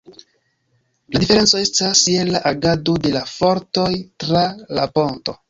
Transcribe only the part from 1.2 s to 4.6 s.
diferenco estas je la agado de la fortoj tra